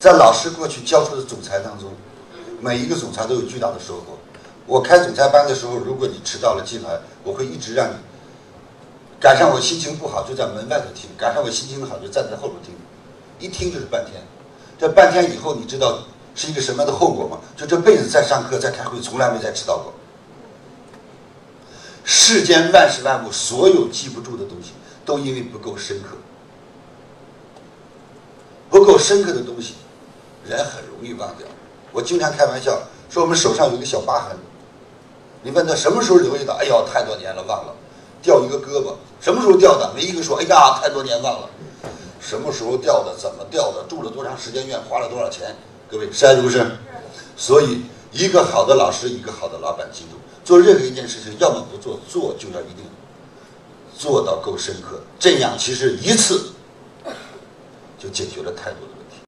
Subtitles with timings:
[0.00, 1.90] 在老师过去教出的总裁当中，
[2.58, 4.16] 每一个总裁都有巨大的收获。
[4.66, 7.92] 我开总裁班的时候，如果你迟到了进来，我会一直让你
[9.20, 12.74] 赶上我心情不好就在门外头听，赶上我心情好就站在后头听，
[13.38, 14.22] 一听就是半天。
[14.78, 15.98] 这半天以后，你知道
[16.34, 17.38] 是一个什么样的后果吗？
[17.54, 19.92] 就这辈子在上课在开会，从来没再迟到过。
[22.04, 24.70] 世间万事万物，所有记不住的东西，
[25.04, 26.16] 都因为不够深刻。
[28.70, 29.74] 不够深刻的东西，
[30.44, 31.46] 人很容易忘掉。
[31.92, 32.80] 我经常开玩笑
[33.10, 34.36] 说，我们手上有一个小疤痕，
[35.42, 36.54] 你问他什么时候留意到？
[36.54, 37.74] 哎呦，太多年了，忘了。
[38.22, 39.92] 掉一个胳膊，什么时候掉的？
[39.94, 41.48] 没一个说，哎呀，太多年忘了。
[42.20, 43.16] 什么时候掉的？
[43.16, 43.82] 怎么掉的？
[43.88, 44.78] 住了多长时间院？
[44.88, 45.56] 花了多少钱？
[45.90, 46.70] 各位是还是不是？
[47.36, 47.82] 所以，
[48.12, 52.84] 一个好的老师，一个好的老板，记住，做任何一件事情，要么不做，做就要一定
[53.96, 55.00] 做到够深刻。
[55.18, 56.52] 这样其实一次
[57.98, 59.16] 就解决了太多的问题。